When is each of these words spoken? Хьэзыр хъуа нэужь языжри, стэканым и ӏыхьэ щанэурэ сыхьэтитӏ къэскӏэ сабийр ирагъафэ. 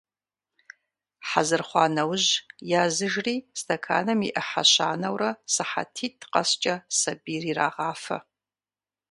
Хьэзыр 1.29 1.61
хъуа 1.67 1.85
нэужь 1.95 2.29
языжри, 2.83 3.35
стэканым 3.59 4.19
и 4.27 4.29
ӏыхьэ 4.33 4.63
щанэурэ 4.71 5.29
сыхьэтитӏ 5.53 6.27
къэскӏэ 6.31 6.75
сабийр 6.99 7.43
ирагъафэ. 7.51 8.17